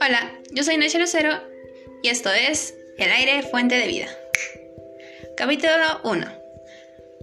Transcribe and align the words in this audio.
Hola, 0.00 0.40
yo 0.52 0.64
soy 0.64 0.78
Nacho 0.78 0.98
Lucero 0.98 1.38
y 2.02 2.08
esto 2.08 2.32
es 2.32 2.74
El 2.96 3.10
aire 3.10 3.42
fuente 3.42 3.74
de 3.74 3.86
vida. 3.86 4.06
Capítulo 5.36 5.72
1. 6.04 6.26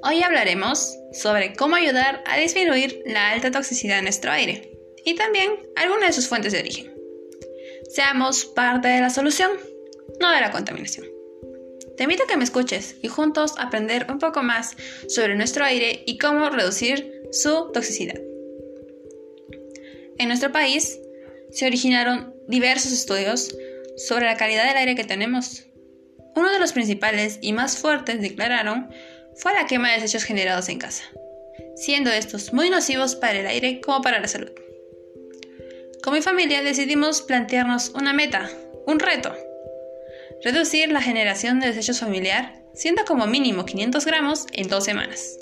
Hoy 0.03 0.21
hablaremos 0.21 0.99
sobre 1.13 1.55
cómo 1.55 1.75
ayudar 1.75 2.23
a 2.27 2.37
disminuir 2.37 3.01
la 3.07 3.31
alta 3.31 3.49
toxicidad 3.49 3.95
de 3.95 4.03
nuestro 4.03 4.31
aire 4.31 4.71
y 5.03 5.15
también 5.15 5.51
algunas 5.75 6.09
de 6.09 6.13
sus 6.13 6.27
fuentes 6.27 6.53
de 6.53 6.59
origen. 6.59 6.93
Seamos 7.89 8.45
parte 8.45 8.89
de 8.89 9.01
la 9.01 9.09
solución, 9.09 9.51
no 10.19 10.31
de 10.31 10.41
la 10.41 10.51
contaminación. 10.51 11.07
Te 11.97 12.03
invito 12.03 12.23
a 12.23 12.27
que 12.27 12.37
me 12.37 12.43
escuches 12.43 12.95
y 13.01 13.07
juntos 13.07 13.55
aprender 13.57 14.05
un 14.09 14.19
poco 14.19 14.43
más 14.43 14.77
sobre 15.07 15.35
nuestro 15.35 15.65
aire 15.65 16.03
y 16.05 16.19
cómo 16.19 16.49
reducir 16.51 17.23
su 17.31 17.71
toxicidad. 17.73 18.21
En 20.19 20.27
nuestro 20.27 20.51
país 20.51 20.99
se 21.51 21.65
originaron 21.65 22.35
diversos 22.47 22.91
estudios 22.91 23.55
sobre 23.95 24.25
la 24.25 24.37
calidad 24.37 24.67
del 24.67 24.77
aire 24.77 24.95
que 24.95 25.05
tenemos. 25.05 25.65
Uno 26.35 26.51
de 26.51 26.59
los 26.59 26.73
principales 26.73 27.39
y 27.41 27.51
más 27.53 27.77
fuertes 27.79 28.21
declararon 28.21 28.89
fue 29.35 29.53
la 29.53 29.65
quema 29.65 29.89
de 29.89 29.95
desechos 29.99 30.23
generados 30.23 30.69
en 30.69 30.77
casa, 30.77 31.03
siendo 31.75 32.11
estos 32.11 32.53
muy 32.53 32.69
nocivos 32.69 33.15
para 33.15 33.39
el 33.39 33.47
aire 33.47 33.81
como 33.81 34.01
para 34.01 34.19
la 34.19 34.27
salud. 34.27 34.51
Con 36.03 36.13
mi 36.13 36.21
familia 36.21 36.61
decidimos 36.61 37.23
plantearnos 37.23 37.89
una 37.89 38.13
meta, 38.13 38.49
un 38.85 38.99
reto, 38.99 39.35
reducir 40.43 40.91
la 40.91 41.01
generación 41.01 41.59
de 41.59 41.67
desechos 41.67 41.99
familiar, 41.99 42.63
siendo 42.73 43.05
como 43.05 43.27
mínimo 43.27 43.65
500 43.65 44.05
gramos 44.05 44.45
en 44.51 44.67
dos 44.67 44.83
semanas. 44.83 45.39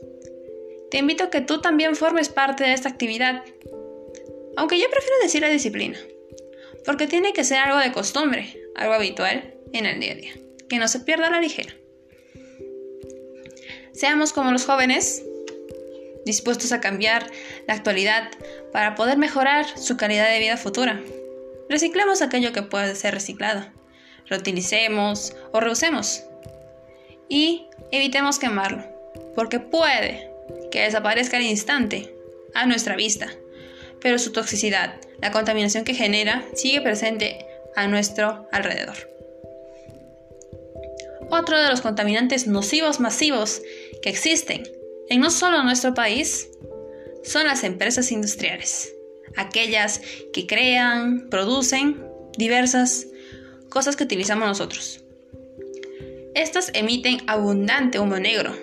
Te 0.90 1.00
invito 1.00 1.26
a 1.26 1.30
que 1.30 1.42
tú 1.42 1.62
también 1.62 1.96
formes 1.96 2.30
parte 2.30 2.64
de 2.64 2.74
esta 2.74 2.90
actividad, 2.90 3.44
aunque 4.56 4.80
yo 4.80 4.90
prefiero 4.90 5.18
decir 5.22 5.42
la 5.42 5.50
disciplina, 5.50 5.98
porque 6.86 7.08
tiene 7.08 7.34
que 7.34 7.44
ser 7.44 7.58
algo 7.58 7.80
de 7.80 7.92
costumbre, 7.92 8.58
algo 8.76 8.94
habitual 8.94 9.56
en 9.74 9.86
el 9.86 10.00
día 10.00 10.14
a 10.14 10.16
día, 10.16 10.34
que 10.70 10.78
no 10.78 10.88
se 10.88 11.02
pierda 11.02 11.30
la 11.30 11.42
ligera. 11.42 11.74
Seamos 13.94 14.34
como 14.34 14.52
los 14.52 14.66
jóvenes, 14.66 15.24
dispuestos 16.26 16.72
a 16.72 16.82
cambiar 16.82 17.30
la 17.68 17.74
actualidad 17.74 18.30
para 18.72 18.96
poder 18.96 19.18
mejorar 19.18 19.66
su 19.78 19.96
calidad 19.98 20.30
de 20.30 20.40
vida 20.40 20.58
futura. 20.58 21.02
Reciclemos 21.70 22.22
aquello 22.22 22.52
que 22.52 22.62
puede 22.62 22.96
ser 22.96 23.14
reciclado 23.14 23.75
reutilicemos 24.28 25.36
o 25.52 25.60
reusemos. 25.60 26.24
Y 27.30 27.68
evitemos 27.92 28.40
quemarlo, 28.40 28.84
porque 29.36 29.60
puede 29.60 30.32
que 30.72 30.82
desaparezca 30.82 31.38
al 31.38 31.44
instante 31.44 32.14
a 32.54 32.66
nuestra 32.66 32.96
vista, 32.96 33.28
pero 34.02 34.20
su 34.20 34.32
toxicidad, 34.32 34.96
la 35.22 35.32
contaminación 35.32 35.84
que 35.84 35.94
genera, 35.94 36.46
sigue 36.54 36.82
presente 36.82 37.46
a 37.76 37.88
nuestro 37.88 38.48
alrededor. 38.52 38.96
Otro 41.30 41.60
de 41.60 41.70
los 41.70 41.82
contaminantes 41.82 42.48
nocivos 42.48 43.00
masivos 43.00 43.62
que 44.02 44.10
existen 44.10 44.64
en 45.10 45.22
no 45.22 45.32
solo 45.32 45.64
nuestro 45.64 45.94
país 45.94 46.50
son 47.24 47.48
las 47.48 47.64
empresas 47.64 48.12
industriales, 48.12 48.94
aquellas 49.36 50.02
que 50.34 50.46
crean, 50.46 51.28
producen 51.30 52.06
diversas 52.38 53.08
cosas 53.76 53.98
que 53.98 54.06
utilizamos 54.06 54.48
nosotros. 54.48 55.04
Estas 56.34 56.72
emiten 56.74 57.18
abundante 57.28 58.00
humo 58.00 58.18
negro 58.20 58.56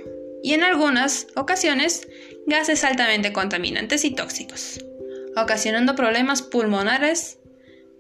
y 0.42 0.54
en 0.54 0.62
algunas 0.62 1.26
ocasiones 1.36 2.08
gases 2.46 2.82
altamente 2.82 3.30
contaminantes 3.30 4.06
y 4.06 4.12
tóxicos, 4.12 4.82
ocasionando 5.36 5.96
problemas 5.96 6.40
pulmonares, 6.40 7.38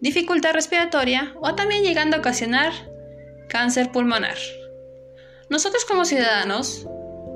dificultad 0.00 0.54
respiratoria 0.54 1.34
o 1.42 1.54
también 1.54 1.82
llegando 1.82 2.16
a 2.16 2.20
ocasionar 2.20 2.72
cáncer 3.50 3.92
pulmonar. 3.92 4.38
Nosotros 5.50 5.84
como 5.84 6.06
ciudadanos 6.06 6.86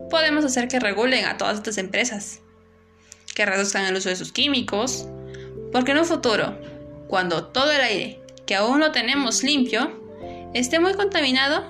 podemos 0.09 0.47
hacer 0.47 0.69
que 0.69 0.81
regulen 0.81 1.27
a 1.27 1.37
todas 1.37 1.59
estas 1.59 1.77
empresas, 1.77 2.41
que 3.35 3.45
reduzcan 3.45 3.85
el 3.85 3.97
uso 3.97 4.09
de 4.09 4.17
sus 4.17 4.33
químicos, 4.33 5.07
porque 5.71 5.93
en 5.93 5.99
un 5.99 6.07
futuro, 6.07 6.59
cuando 7.09 7.49
todo 7.49 7.71
el 7.71 7.83
aire 7.83 8.26
que 8.47 8.55
aún 8.55 8.81
no 8.81 8.93
tenemos 8.93 9.43
limpio, 9.43 10.03
esté 10.55 10.81
muy 10.81 10.95
contaminado, 10.95 11.65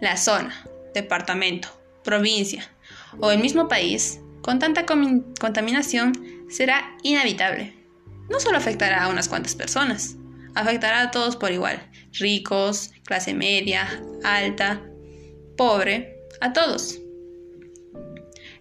la 0.00 0.16
zona, 0.16 0.66
departamento, 0.94 1.68
provincia 2.02 2.68
o 3.20 3.30
el 3.30 3.38
mismo 3.38 3.68
país 3.68 4.20
con 4.42 4.58
tanta 4.58 4.84
contaminación 4.84 6.46
será 6.50 6.96
inhabitable. 7.02 7.74
No 8.28 8.40
solo 8.40 8.58
afectará 8.58 9.04
a 9.04 9.08
unas 9.08 9.28
cuantas 9.28 9.54
personas, 9.54 10.16
afectará 10.54 11.02
a 11.02 11.10
todos 11.10 11.36
por 11.36 11.52
igual, 11.52 11.88
ricos, 12.18 12.90
clase 13.04 13.34
media, 13.34 14.02
alta, 14.24 14.82
pobre, 15.56 16.18
a 16.40 16.52
todos. 16.52 16.98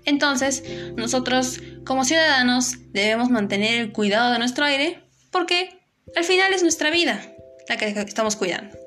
Entonces, 0.05 0.63
nosotros 0.95 1.61
como 1.85 2.05
ciudadanos 2.05 2.75
debemos 2.91 3.29
mantener 3.29 3.81
el 3.81 3.91
cuidado 3.91 4.31
de 4.31 4.39
nuestro 4.39 4.65
aire 4.65 5.03
porque 5.31 5.79
al 6.15 6.23
final 6.23 6.53
es 6.53 6.63
nuestra 6.63 6.91
vida 6.91 7.30
la 7.67 7.77
que 7.77 7.87
estamos 7.87 8.35
cuidando. 8.35 8.77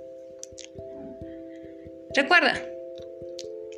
Recuerda 2.15 2.61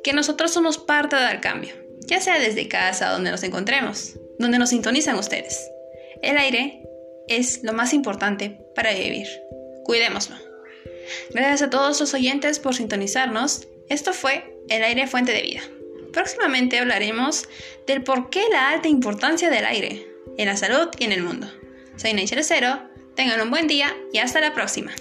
que 0.03 0.13
nosotros 0.13 0.51
somos 0.51 0.77
parte 0.77 1.15
del 1.15 1.41
cambio, 1.41 1.73
ya 2.07 2.21
sea 2.21 2.39
desde 2.39 2.67
casa, 2.67 3.09
donde 3.09 3.31
nos 3.31 3.43
encontremos, 3.43 4.13
donde 4.37 4.59
nos 4.59 4.69
sintonizan 4.69 5.17
ustedes. 5.17 5.69
El 6.21 6.37
aire 6.37 6.83
es 7.27 7.63
lo 7.63 7.73
más 7.73 7.93
importante 7.93 8.59
para 8.75 8.93
vivir. 8.93 9.27
Cuidémoslo. 9.83 10.35
Gracias 11.31 11.63
a 11.63 11.69
todos 11.69 11.99
los 11.99 12.13
oyentes 12.13 12.59
por 12.59 12.75
sintonizarnos. 12.75 13.67
Esto 13.89 14.13
fue 14.13 14.53
El 14.69 14.83
aire 14.83 15.07
fuente 15.07 15.31
de 15.31 15.41
vida. 15.41 15.61
Próximamente 16.11 16.79
hablaremos 16.79 17.47
del 17.85 18.03
por 18.03 18.29
qué 18.29 18.43
la 18.51 18.69
alta 18.69 18.87
importancia 18.87 19.49
del 19.49 19.65
aire 19.65 20.07
en 20.37 20.47
la 20.47 20.57
salud 20.57 20.89
y 20.99 21.05
en 21.05 21.11
el 21.11 21.23
mundo. 21.23 21.47
Soy 21.95 22.13
Cero 22.27 22.89
Tengan 23.17 23.41
un 23.41 23.49
buen 23.49 23.65
día 23.65 23.97
y 24.13 24.19
hasta 24.19 24.39
la 24.39 24.53
próxima. 24.53 24.91